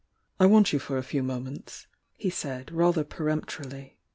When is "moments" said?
1.21-1.85